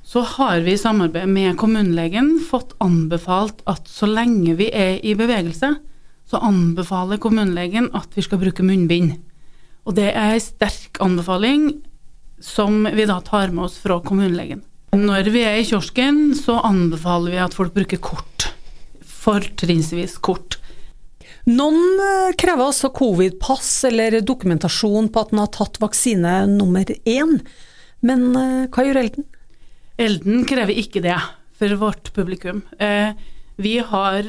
så 0.09 0.23
har 0.25 0.63
vi 0.65 0.73
i 0.73 0.79
samarbeid 0.79 1.29
med 1.29 1.57
kommunelegen 1.59 2.39
fått 2.41 2.71
anbefalt 2.81 3.59
at 3.69 3.85
så 3.91 4.07
lenge 4.09 4.55
vi 4.57 4.71
er 4.73 4.97
i 5.05 5.13
bevegelse, 5.17 5.75
så 6.29 6.41
anbefaler 6.45 7.19
kommunelegen 7.21 7.89
at 7.97 8.13
vi 8.13 8.23
skal 8.25 8.41
bruke 8.41 8.65
munnbind. 8.65 9.17
Og 9.89 9.95
det 9.97 10.11
er 10.11 10.35
en 10.35 10.43
sterk 10.43 10.99
anbefaling 11.01 11.71
som 12.43 12.85
vi 12.93 13.07
da 13.09 13.19
tar 13.25 13.49
med 13.53 13.65
oss 13.65 13.79
fra 13.81 13.97
kommunelegen. 14.05 14.61
Når 14.95 15.29
vi 15.33 15.43
er 15.45 15.59
i 15.59 15.65
kiosken, 15.67 16.33
så 16.37 16.59
anbefaler 16.65 17.33
vi 17.33 17.41
at 17.41 17.55
folk 17.57 17.75
bruker 17.75 18.01
kort. 18.01 18.49
Fortrinnsvis 19.05 20.17
kort. 20.23 20.57
Noen 21.49 22.01
eh, 22.03 22.35
krever 22.37 22.69
altså 22.69 22.91
covid-pass 22.93 23.71
eller 23.89 24.19
dokumentasjon 24.21 25.09
på 25.09 25.23
at 25.23 25.33
en 25.33 25.41
har 25.43 25.51
tatt 25.55 25.79
vaksine 25.81 26.33
nummer 26.51 26.89
én. 27.09 27.39
Men 28.05 28.25
eh, 28.37 28.65
hva 28.69 28.85
gjør 28.85 29.01
Elden? 29.03 29.27
Elden 29.99 30.45
krever 30.49 30.77
ikke 30.81 31.03
det 31.03 31.17
for 31.59 31.73
vårt 31.81 32.11
publikum. 32.15 32.61
Eh, 32.79 33.17
vi 33.59 33.79
har 33.83 34.25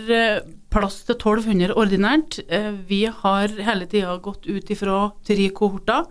plass 0.71 1.03
til 1.07 1.17
1200 1.17 1.77
ordinært. 1.79 2.41
Eh, 2.49 2.73
vi 2.89 3.05
har 3.07 3.49
hele 3.51 3.89
tida 3.91 4.17
gått 4.23 4.49
ut 4.49 4.71
ifra 4.71 5.11
tre 5.27 5.51
kohorter 5.51 6.09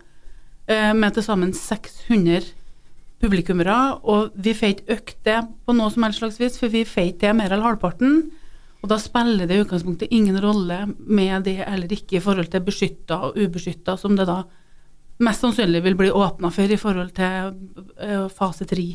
med 0.69 1.15
til 1.15 1.23
sammen 1.25 1.49
600 1.57 2.43
publikummere. 3.17 3.77
Og 4.05 4.35
vi 4.37 4.53
får 4.53 4.75
ikke 4.75 4.97
økt 4.99 5.23
det 5.25 5.39
på 5.65 5.73
noe 5.73 5.89
som 5.89 6.05
helst 6.05 6.21
slags 6.21 6.37
vis, 6.37 6.59
for 6.61 6.69
vi 6.69 6.83
får 6.85 7.07
ikke 7.09 7.23
det 7.23 7.31
mer 7.39 7.55
enn 7.55 7.65
halvparten. 7.65 8.19
Og 8.79 8.91
da 8.91 8.99
spiller 9.01 9.47
det 9.47 9.57
i 9.57 9.63
utgangspunktet 9.63 10.13
ingen 10.15 10.37
rolle 10.39 10.83
med 10.97 11.47
det 11.49 11.57
eller 11.65 11.91
ikke 11.91 12.19
i 12.19 12.23
forhold 12.23 12.51
til 12.53 12.63
beskytta 12.63 13.17
og 13.27 13.39
ubeskytta, 13.39 13.97
som 13.99 14.15
det 14.15 14.29
da 14.29 14.43
mest 15.23 15.43
sannsynlig 15.43 15.81
vil 15.83 15.95
bli 15.99 16.11
åpna 16.11 16.51
for 16.51 16.71
i 16.71 16.77
forhold 16.79 17.11
til 17.17 17.51
uh, 18.01 18.27
fase 18.31 18.67
tre. 18.69 18.85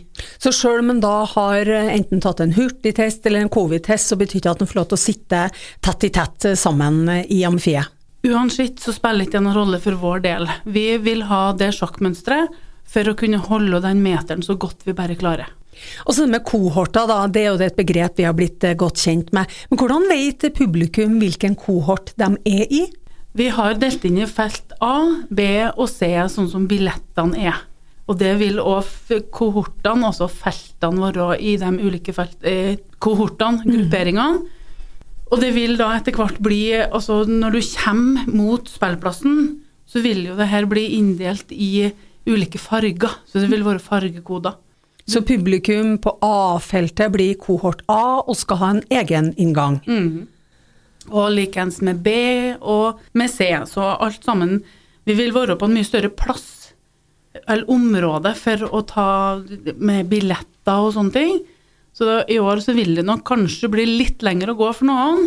Så 0.40 0.52
sjøl 0.54 0.80
om 0.80 0.94
en 0.94 1.02
da 1.04 1.16
har 1.34 1.68
eh, 1.68 1.90
enten 1.94 2.22
tatt 2.24 2.40
en 2.40 2.54
hurtigtest 2.56 3.26
eller 3.28 3.44
en 3.44 3.52
covid-test, 3.52 4.12
så 4.12 4.18
betyr 4.20 4.44
det 4.44 4.52
at 4.54 4.62
en 4.64 4.70
får 4.70 4.80
lov 4.80 4.88
til 4.92 4.98
å 4.98 5.04
sitte 5.04 5.42
tett 5.84 6.06
i 6.08 6.12
tett 6.14 6.48
eh, 6.48 6.56
sammen 6.58 7.02
i 7.28 7.42
amfiet? 7.46 7.92
Uansett 8.24 8.80
så 8.80 8.94
spiller 8.96 9.26
ikke 9.26 9.36
det 9.36 9.44
noen 9.44 9.58
rolle 9.58 9.82
for 9.84 10.00
vår 10.00 10.24
del. 10.24 10.48
Vi 10.64 10.86
vil 11.04 11.26
ha 11.28 11.42
det 11.60 11.74
sjakkmønsteret 11.76 12.56
for 12.88 13.10
å 13.10 13.16
kunne 13.20 13.42
holde 13.44 13.82
den 13.84 14.00
meteren 14.04 14.44
så 14.44 14.56
godt 14.60 14.86
vi 14.88 14.96
bare 14.96 15.16
klarer. 15.20 15.52
Og 16.06 16.14
så 16.16 16.24
med 16.30 16.44
kohorter, 16.46 17.04
da, 17.10 17.24
det 17.28 17.42
er 17.42 17.50
jo 17.50 17.64
et 17.66 17.76
begrep 17.76 18.20
vi 18.20 18.24
har 18.24 18.36
blitt 18.36 18.64
godt 18.80 19.02
kjent 19.04 19.32
med. 19.36 19.50
Men 19.68 19.80
hvordan 19.80 20.06
vet 20.08 20.46
publikum 20.56 21.18
hvilken 21.20 21.56
kohort 21.58 22.14
de 22.20 22.30
er 22.48 22.70
i? 22.72 22.84
Vi 23.34 23.48
har 23.50 23.74
delt 23.82 24.04
inn 24.06 24.20
i 24.22 24.26
felt 24.30 24.76
A, 24.78 25.24
B 25.26 25.44
og 25.72 25.88
C, 25.90 26.06
sånn 26.30 26.46
som 26.52 26.68
billettene 26.70 27.48
er. 27.50 27.64
Og 28.06 28.18
det 28.20 28.34
vil 28.38 28.60
òg 28.62 28.86
kohortene, 29.34 30.10
altså 30.10 30.28
feltene, 30.30 31.00
våre 31.02 31.38
i 31.40 31.56
de 31.58 31.70
ulike 31.80 32.14
felt, 32.14 32.36
eh, 32.46 32.76
kohortene, 33.02 33.64
mm. 33.64 33.72
grupperingene. 33.72 34.44
Og 35.32 35.40
det 35.42 35.50
vil 35.56 35.74
da 35.80 35.88
etter 35.96 36.14
hvert 36.14 36.36
bli 36.44 36.76
Altså 36.84 37.24
når 37.26 37.56
du 37.56 37.60
kommer 37.72 38.28
mot 38.28 38.68
spillplassen, 38.70 39.38
så 39.88 40.02
vil 40.04 40.20
jo 40.28 40.36
det 40.38 40.46
her 40.52 40.68
bli 40.70 40.84
inndelt 40.98 41.50
i 41.50 41.88
ulike 42.28 42.60
farger. 42.60 43.16
Så 43.26 43.42
det 43.42 43.50
vil 43.50 43.64
være 43.66 43.82
fargekoder. 43.82 44.60
Så 45.10 45.24
publikum 45.26 45.96
på 45.98 46.14
A-feltet 46.22 47.10
blir 47.12 47.34
kohort 47.40 47.82
A 47.90 48.22
og 48.22 48.36
skal 48.38 48.60
ha 48.62 48.70
en 48.76 48.84
egen 48.94 49.32
inngang? 49.34 49.80
Mm 49.88 50.28
og 51.10 51.32
likeens 51.34 51.80
med 51.84 52.00
B 52.04 52.14
og 52.60 53.00
med 53.12 53.30
C. 53.32 53.50
Så 53.68 53.82
alt 53.82 54.24
sammen 54.24 54.62
Vi 55.04 55.12
vil 55.12 55.34
være 55.34 55.58
på 55.60 55.66
en 55.68 55.74
mye 55.76 55.84
større 55.84 56.08
plass 56.08 56.72
eller 57.44 57.68
område 57.68 58.30
for 58.38 58.62
å 58.72 58.80
ta 58.88 59.08
med 59.76 60.08
billetter 60.08 60.80
og 60.80 60.94
sånne 60.94 61.12
ting. 61.12 61.34
Så 61.92 62.22
i 62.30 62.38
år 62.40 62.62
så 62.64 62.72
vil 62.72 62.94
det 62.96 63.04
nok 63.04 63.20
kanskje 63.28 63.68
bli 63.68 63.84
litt 63.84 64.24
lenger 64.24 64.54
å 64.54 64.56
gå 64.58 64.70
for 64.72 64.88
noen. 64.88 65.26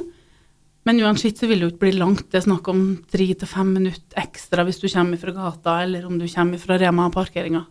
Men 0.88 1.01
uansett 1.03 1.38
så 1.38 1.50
vil 1.50 1.62
det 1.62 1.67
jo 1.67 1.72
ikke 1.75 1.86
bli 1.86 1.96
langt. 2.00 2.25
Det 2.31 2.39
er 2.39 2.48
snakk 2.48 2.67
om 2.72 2.84
tre 3.12 3.27
til 3.38 3.50
fem 3.50 3.74
minutter 3.75 4.17
ekstra 4.17 4.63
hvis 4.65 4.79
du 4.81 4.88
kommer 4.88 5.19
fra 5.22 5.36
gata, 5.36 5.81
eller 5.84 6.05
om 6.07 6.17
du 6.17 6.25
kommer 6.31 6.62
fra 6.63 6.79
Rema-parkeringa. 6.79 7.65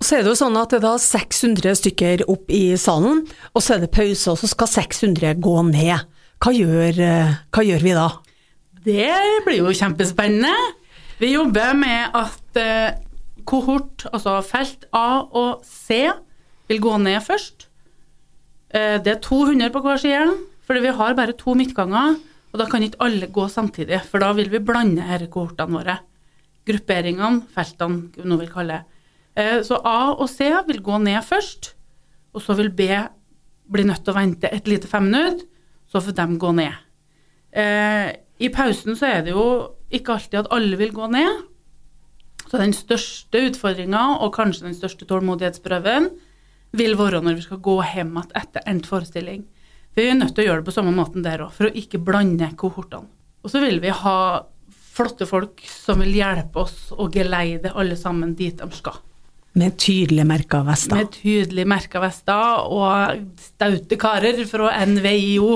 Så 0.00 0.16
er 0.16 0.22
det 0.22 0.32
jo 0.32 0.38
sånn 0.38 0.56
at 0.56 0.72
det 0.72 0.78
er 0.78 0.86
da 0.86 0.94
600 1.02 1.80
stykker 1.80 2.22
opp 2.30 2.48
i 2.54 2.72
salen, 2.80 3.24
og 3.52 3.64
så 3.64 3.76
er 3.76 3.84
det 3.84 3.92
pause, 3.92 4.32
og 4.32 4.38
så 4.40 4.48
skal 4.48 4.70
600 4.70 5.34
gå 5.44 5.56
ned. 5.68 6.08
Hva 6.38 6.52
gjør, 6.54 6.98
eh, 7.02 7.30
hva 7.50 7.62
gjør, 7.66 7.82
vi 7.82 7.94
da? 7.96 8.08
Det 8.84 9.14
blir 9.42 9.58
jo 9.58 9.72
kjempespennende. 9.74 10.52
Vi 11.18 11.32
jobber 11.32 11.72
med 11.74 12.14
at 12.14 12.60
eh, 12.62 12.94
kohort, 13.42 14.04
altså 14.12 14.36
felt 14.46 14.86
A 14.94 15.26
og 15.26 15.64
C, 15.66 16.06
vil 16.70 16.80
gå 16.84 16.92
ned 17.02 17.18
først. 17.26 17.66
Eh, 18.70 19.00
det 19.02 19.16
er 19.16 19.24
200 19.24 19.74
på 19.74 19.82
hver 19.82 19.98
side, 19.98 20.36
fordi 20.62 20.84
vi 20.86 20.94
har 21.00 21.18
bare 21.18 21.34
to 21.34 21.56
midtganger. 21.58 22.20
Og 22.52 22.62
da 22.62 22.68
kan 22.70 22.86
ikke 22.86 23.02
alle 23.02 23.26
gå 23.34 23.48
samtidig, 23.50 23.98
for 24.06 24.22
da 24.22 24.30
vil 24.38 24.52
vi 24.54 24.62
blande 24.62 25.02
her 25.02 25.26
kohortene 25.26 25.74
våre. 25.74 25.98
Grupperingene, 26.70 27.48
feltene, 27.50 28.14
noe 28.22 28.44
vi 28.44 28.50
kaller 28.52 28.86
det. 28.86 29.66
Så 29.66 29.76
A 29.86 30.14
og 30.14 30.26
C 30.30 30.48
vil 30.66 30.80
gå 30.82 30.96
ned 31.02 31.20
først, 31.22 31.74
og 32.32 32.42
så 32.42 32.56
vil 32.58 32.70
B 32.70 32.88
bli 33.70 33.84
nødt 33.86 34.06
til 34.06 34.14
å 34.14 34.16
vente 34.16 34.48
et 34.54 34.70
lite 34.70 34.88
fem 34.90 35.10
minutter 35.10 35.44
så 35.88 36.02
får 36.04 36.16
de 36.18 36.38
gå 36.40 36.52
ned. 36.56 36.74
Eh, 37.52 38.10
I 38.38 38.50
pausen 38.54 38.96
så 38.98 39.08
er 39.08 39.22
det 39.26 39.34
jo 39.34 39.44
ikke 39.94 40.18
alltid 40.18 40.42
at 40.42 40.50
alle 40.54 40.78
vil 40.80 40.92
gå 40.94 41.08
ned. 41.10 41.44
Så 42.48 42.60
den 42.60 42.72
største 42.76 43.42
utfordringa, 43.50 44.20
og 44.24 44.34
kanskje 44.36 44.68
den 44.68 44.76
største 44.76 45.08
tålmodighetsprøven, 45.08 46.10
vil 46.76 46.96
være 47.00 47.22
når 47.24 47.38
vi 47.38 47.46
skal 47.46 47.62
gå 47.64 47.78
hjem 47.94 48.14
igjen 48.16 48.36
etter 48.36 48.68
endt 48.68 48.88
forestilling. 48.88 49.44
For 49.92 50.04
vi 50.04 50.12
er 50.12 50.20
nødt 50.20 50.34
til 50.36 50.44
å 50.44 50.48
gjøre 50.50 50.62
det 50.62 50.68
på 50.68 50.76
samme 50.76 50.94
måten 50.96 51.24
der 51.24 51.42
òg, 51.44 51.52
for 51.56 51.68
å 51.68 51.76
ikke 51.76 52.00
blande 52.04 52.50
kohortene. 52.60 53.08
Og 53.44 53.52
så 53.52 53.60
vil 53.62 53.80
vi 53.80 53.92
ha 53.94 54.18
flotte 54.98 55.28
folk 55.28 55.62
som 55.70 56.00
vil 56.02 56.16
hjelpe 56.18 56.64
oss 56.64 56.88
å 56.92 57.06
geleide 57.12 57.72
alle 57.78 57.96
sammen 57.96 58.34
dit 58.36 58.56
de 58.58 58.68
skal. 58.76 58.98
Med 59.58 59.74
tydelig 59.80 60.24
merka 60.28 60.60
vester. 60.66 61.00
Med 61.00 61.12
tydelig 61.16 61.64
merka 61.68 62.02
vester 62.02 62.68
og 62.70 63.22
staute 63.42 63.98
karer 63.98 64.38
fra 64.46 64.70
NVIO. 64.86 65.52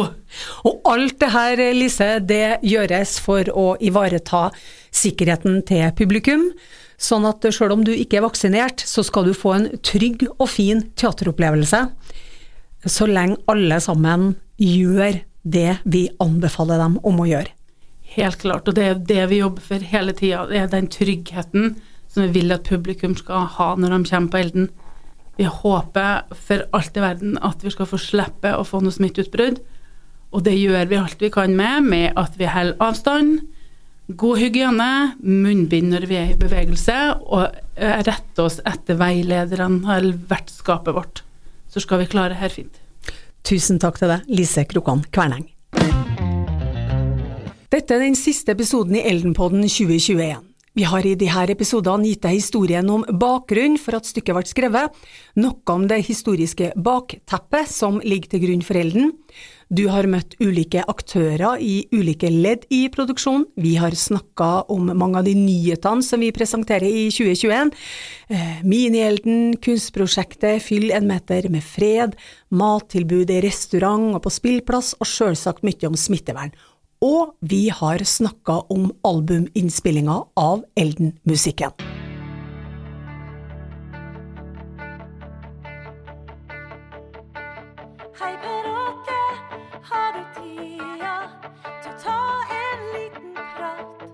Og 0.66 0.88
alt 0.90 1.18
det 1.22 1.30
her, 1.34 1.62
Lise, 1.76 2.08
det 2.24 2.62
gjøres 2.66 3.18
for 3.22 3.46
å 3.54 3.66
ivareta 3.84 4.48
sikkerheten 4.92 5.60
til 5.68 5.92
publikum. 5.98 6.48
Sånn 7.02 7.26
at 7.28 7.46
sjøl 7.54 7.76
om 7.76 7.86
du 7.86 7.92
ikke 7.94 8.20
er 8.20 8.26
vaksinert, 8.26 8.82
så 8.86 9.04
skal 9.06 9.28
du 9.28 9.34
få 9.36 9.56
en 9.56 9.68
trygg 9.84 10.26
og 10.36 10.48
fin 10.50 10.84
teateropplevelse. 10.98 11.84
Så 12.86 13.06
lenge 13.10 13.38
alle 13.50 13.78
sammen 13.82 14.32
gjør 14.58 15.20
det 15.42 15.78
vi 15.84 16.06
anbefaler 16.22 16.82
dem 16.82 16.98
om 17.06 17.22
å 17.22 17.28
gjøre. 17.28 17.54
Helt 18.12 18.42
klart, 18.42 18.68
og 18.68 18.76
det 18.76 18.84
er 18.84 19.00
det 19.08 19.22
vi 19.30 19.40
jobber 19.40 19.64
for 19.64 19.90
hele 19.92 20.12
tida. 20.16 20.44
Det 20.50 20.58
er 20.60 20.70
den 20.74 20.90
tryggheten 20.92 21.74
som 22.12 22.26
vi 22.26 22.40
vil 22.40 22.52
at 22.52 22.68
publikum 22.68 23.16
skal 23.16 23.48
ha 23.56 23.72
når 23.78 23.96
de 23.96 24.10
kommer 24.10 24.32
på 24.32 24.40
Elden. 24.42 24.68
Vi 25.38 25.48
håper 25.48 26.26
for 26.36 26.66
alt 26.76 26.96
i 26.96 27.04
verden 27.04 27.38
at 27.40 27.64
vi 27.64 27.72
skal 27.72 27.88
få 27.88 28.00
slippe 28.00 28.52
å 28.52 28.66
få 28.68 28.82
noe 28.84 28.92
smitteutbrudd. 28.92 29.62
Og 30.32 30.44
det 30.44 30.54
gjør 30.56 30.88
vi 30.88 31.00
alt 31.00 31.24
vi 31.24 31.32
kan 31.32 31.56
med, 31.56 31.88
med 31.88 32.20
at 32.20 32.36
vi 32.40 32.48
holder 32.48 32.78
avstand, 32.84 33.40
god 34.16 34.40
hygiene, 34.40 34.90
munnbind 35.20 35.92
når 35.92 36.06
vi 36.08 36.18
er 36.20 36.32
i 36.32 36.38
bevegelse, 36.40 36.96
og 37.22 37.52
retter 37.78 38.44
oss 38.44 38.60
etter 38.68 38.98
veilederne 39.00 39.96
eller 39.96 40.16
vertskapet 40.28 40.96
vårt. 40.96 41.24
Så 41.72 41.84
skal 41.84 42.02
vi 42.02 42.10
klare 42.12 42.34
det 42.34 42.40
her 42.42 42.52
fint. 42.52 42.80
Tusen 43.44 43.80
takk 43.82 43.98
til 44.00 44.12
deg, 44.12 44.28
Lise 44.28 44.64
Krokan 44.68 45.04
Kverneng. 45.12 45.48
Dette 47.72 47.96
er 47.96 48.04
den 48.04 48.16
siste 48.18 48.52
episoden 48.52 48.98
i 49.00 49.04
Eldenpodden 49.08 49.64
2021. 49.64 50.51
Vi 50.72 50.86
har 50.88 51.04
i 51.04 51.16
disse 51.20 51.42
episodene 51.52 52.08
gitt 52.08 52.22
deg 52.24 52.38
historien 52.38 52.86
om 52.88 53.02
bakgrunnen 53.04 53.76
for 53.80 53.98
at 53.98 54.08
stykket 54.08 54.38
ble 54.38 54.48
skrevet, 54.48 55.02
noe 55.36 55.74
om 55.74 55.84
det 55.88 56.00
historiske 56.06 56.70
bakteppet 56.80 57.68
som 57.68 58.00
ligger 58.00 58.32
til 58.32 58.46
grunn 58.46 58.64
for 58.64 58.80
Elden. 58.80 59.12
Du 59.72 59.86
har 59.88 60.08
møtt 60.08 60.34
ulike 60.40 60.82
aktører 60.88 61.60
i 61.60 61.86
ulike 61.92 62.28
ledd 62.32 62.64
i 62.72 62.86
produksjonen. 62.92 63.46
Vi 63.56 63.74
har 63.80 63.92
snakka 63.96 64.66
om 64.72 64.90
mange 64.96 65.20
av 65.20 65.28
de 65.28 65.36
nyhetene 65.36 66.04
som 66.04 66.20
vi 66.24 66.32
presenterer 66.32 66.88
i 66.88 67.06
2021. 67.12 67.72
Minielden, 68.64 69.54
kunstprosjektet 69.64 70.60
Fyll 70.64 70.90
en 70.92 71.08
meter 71.08 71.48
med 71.52 71.64
fred, 71.64 72.16
mattilbud 72.48 73.32
i 73.32 73.40
restaurant 73.44 74.12
og 74.16 74.24
på 74.24 74.32
spillplass, 74.32 74.92
og 75.00 75.08
sjølsagt 75.08 75.64
mye 75.68 75.88
om 75.88 75.96
smittevern. 76.00 76.52
Og 77.02 77.34
vi 77.40 77.68
har 77.74 77.98
snakka 78.06 78.52
om 78.70 78.92
albuminnspillinga 79.02 80.14
av 80.38 80.62
Elden-musikken. 80.78 81.72
Hei, 88.20 88.30
Per 88.44 88.70
Åke, 88.70 89.18
har 89.90 90.14
du 90.14 90.22
tida 90.38 91.16
til 91.82 91.90
å 91.90 91.98
ta 92.06 92.18
en 92.60 92.88
liten 92.94 93.34
prat? 93.34 94.08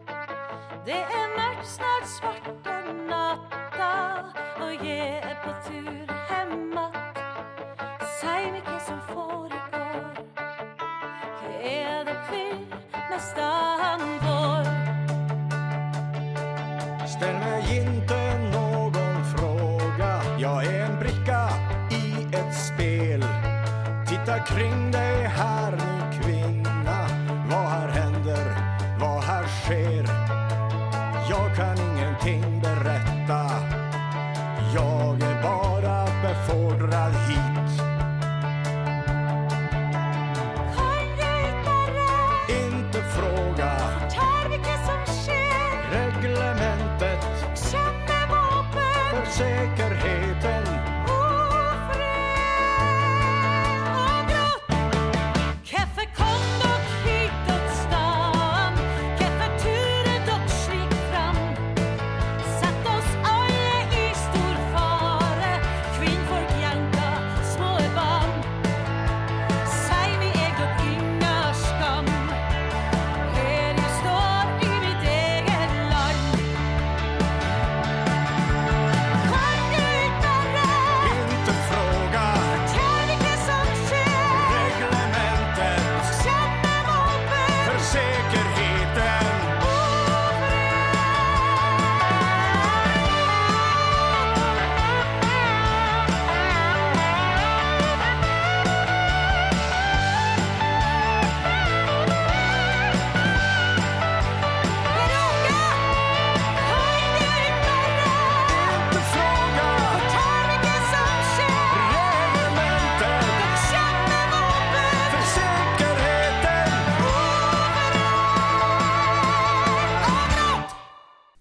Det 0.89 1.03
er 1.05 1.33
mørkt, 1.37 1.69
snart 1.77 2.09
svarte 2.17 2.79
natta, 3.05 3.93
og 4.65 4.89
jeg 4.89 5.21
er 5.21 5.37
på 5.45 5.59
tur 5.69 6.08
staden 13.19 14.19
vår? 14.23 14.65
Ställ 17.07 17.35
mig 17.35 17.77
inte 17.77 18.18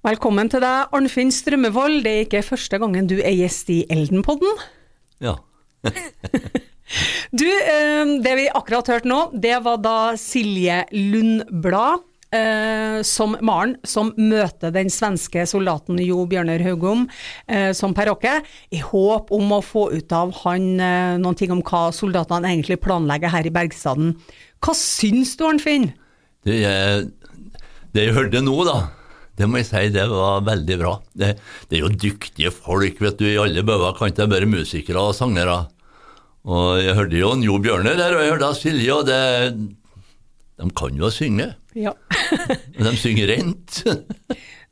Velkommen 0.07 0.47
til 0.47 0.61
deg, 0.63 0.93
Arnfinn 0.95 1.33
Strømmevold. 1.35 1.97
Det 2.05 2.11
er 2.13 2.21
ikke 2.23 2.39
første 2.45 2.77
gangen 2.79 3.09
du 3.09 3.17
er 3.17 3.33
gjest 3.35 3.67
i 3.73 3.81
Eldenpodden. 3.91 4.63
Ja. 5.23 5.35
Du, 7.35 7.43
eh, 7.43 8.09
det 8.23 8.33
vi 8.39 8.45
akkurat 8.55 8.87
hørte 8.87 9.09
nå, 9.11 9.17
det 9.35 9.57
var 9.65 9.81
da 9.83 10.13
Silje 10.15 10.77
Lundblad 10.95 12.05
eh, 12.31 13.01
som 13.03 13.35
Maren, 13.43 13.73
som 13.83 14.13
møter 14.15 14.71
den 14.71 14.87
svenske 14.87 15.43
soldaten 15.51 15.99
Jo 15.99 16.23
Bjørner 16.31 16.63
Haugom 16.63 17.03
eh, 17.51 17.73
som 17.75 17.91
Per 17.91 18.13
i 18.71 18.79
håp 18.79 19.33
om 19.35 19.51
å 19.51 19.59
få 19.59 19.89
ut 19.91 20.15
av 20.15 20.31
han 20.45 20.79
noen 21.19 21.35
ting 21.35 21.51
om 21.51 21.59
hva 21.59 21.89
soldatene 21.91 22.47
egentlig 22.47 22.79
planlegger 22.87 23.35
her 23.35 23.51
i 23.51 23.51
Bergstaden. 23.59 24.15
Hva 24.63 24.77
syns 24.79 25.35
du, 25.35 25.43
Arnfinn? 25.49 25.91
Det, 26.47 26.61
jeg, 26.63 27.09
det 27.91 28.07
jeg 28.07 28.15
hørte 28.15 28.45
nå, 28.47 28.55
da, 28.63 28.85
det 29.37 29.47
må 29.49 29.61
jeg 29.61 29.69
si, 29.69 29.83
det 29.93 30.05
var 30.09 30.45
veldig 30.47 30.77
bra. 30.81 30.93
Det, 31.13 31.35
det 31.69 31.77
er 31.77 31.83
jo 31.83 31.93
dyktige 31.93 32.51
folk, 32.53 33.01
vet 33.03 33.19
du, 33.19 33.27
i 33.29 33.39
alle 33.41 33.63
bauger 33.65 33.97
kan 33.97 34.13
ikke 34.13 34.29
være 34.31 34.49
musikere 34.49 35.03
og 35.09 35.15
sangere. 35.17 35.59
Og 36.47 36.79
jeg 36.79 36.95
hørte 36.95 37.19
jo 37.19 37.33
Jo 37.43 37.57
Bjørner 37.61 37.97
der, 37.99 38.15
og 38.15 38.23
jeg 38.23 38.33
hørte 38.33 38.53
Silje, 38.55 38.93
og 38.95 39.07
det 39.09 39.21
De 40.57 40.69
kan 40.73 40.95
jo 40.97 41.09
synge. 41.13 41.51
Ja. 41.77 41.93
Men 42.77 42.87
de 42.89 42.97
synger 42.97 43.33
rent. 43.35 43.83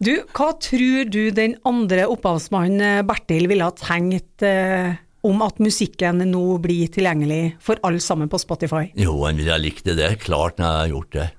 Du, 0.03 0.11
hva 0.35 0.49
tror 0.59 1.07
du 1.07 1.29
den 1.31 1.53
andre 1.63 2.03
opphavsmannen 2.11 2.81
eh, 2.83 3.03
Bertil 3.07 3.45
ville 3.47 3.63
ha 3.63 3.71
tenkt 3.79 4.43
eh, 4.43 4.97
om 5.23 5.39
at 5.45 5.61
musikken 5.63 6.19
nå 6.27 6.57
blir 6.59 6.91
tilgjengelig 6.91 7.55
for 7.63 7.79
alle 7.87 8.03
sammen 8.03 8.27
på 8.27 8.41
Spotify? 8.41 8.89
Jo, 8.99 9.13
han 9.23 9.39
ville 9.39 9.55
ha 9.55 9.61
likt 9.61 9.87
det, 9.87 9.95
det 10.01 10.09
er 10.09 10.19
klart 10.19 10.59
han 10.59 10.81
har 10.81 10.91
gjort 10.91 11.15
det. 11.15 11.29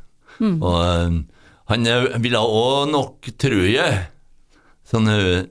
Og 0.41 0.79
eh, 0.81 1.19
han 1.71 1.87
eh, 1.91 2.19
ville 2.23 2.41
òg 2.41 2.91
nok, 2.93 3.31
tror 3.41 3.65
jeg 3.67 4.03
Sånn 4.87 5.09
eh, 5.11 5.47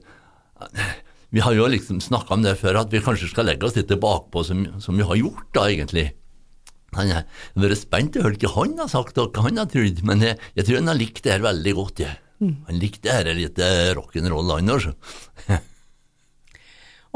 Vi 1.34 1.42
har 1.44 1.56
jo 1.56 1.66
liksom 1.68 2.00
snakka 2.00 2.38
om 2.38 2.44
det 2.46 2.54
før, 2.60 2.80
at 2.80 2.92
vi 2.92 3.02
kanskje 3.04 3.28
skal 3.28 3.50
legge 3.50 3.68
oss 3.68 3.76
litt 3.76 3.92
bakpå, 4.00 4.44
som, 4.46 4.64
som 4.80 4.96
vi 4.96 5.04
har 5.04 5.18
gjort, 5.20 5.48
da, 5.52 5.66
egentlig. 5.68 6.06
Han 6.96 7.10
har 7.12 7.26
vært 7.60 7.82
spent, 7.82 8.16
jeg 8.16 8.24
hørte 8.24 8.40
ikke 8.40 8.54
han 8.54 8.78
har 8.80 8.88
sagt 8.88 9.18
noe 9.18 9.44
han 9.44 9.60
har 9.60 9.68
trodd, 9.68 10.00
men 10.08 10.24
jeg, 10.24 10.38
jeg 10.56 10.68
tror 10.68 10.80
han 10.80 10.92
har 10.92 11.00
likt 11.00 11.24
det 11.26 11.34
her 11.34 11.44
veldig 11.44 11.74
godt. 11.76 12.04
Jeg. 12.06 12.20
Han 12.40 12.80
likte 12.80 13.08
det 13.08 13.16
her 13.16 13.36
litt 13.36 13.60
eh, 13.60 13.90
rock'n'roll, 13.98 14.54
han 14.54 14.72
også. 14.72 14.94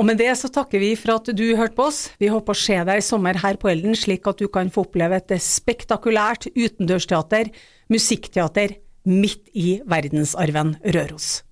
Og 0.01 0.07
med 0.09 0.17
det 0.17 0.31
så 0.41 0.49
takker 0.49 0.81
vi 0.81 0.95
for 0.97 1.19
at 1.19 1.27
du 1.37 1.45
hørte 1.59 1.77
på 1.77 1.89
oss. 1.91 2.07
Vi 2.21 2.31
håper 2.33 2.57
å 2.57 2.61
se 2.61 2.77
deg 2.89 3.01
i 3.01 3.05
sommer 3.05 3.37
her 3.43 3.59
på 3.61 3.69
Elden, 3.69 3.97
slik 3.99 4.29
at 4.31 4.41
du 4.41 4.49
kan 4.53 4.71
få 4.73 4.87
oppleve 4.87 5.19
et 5.19 5.35
spektakulært 5.45 6.49
utendørsteater, 6.55 7.51
musikkteater, 7.93 8.79
midt 9.05 9.49
i 9.55 9.81
verdensarven 9.87 10.77
Røros. 10.85 11.43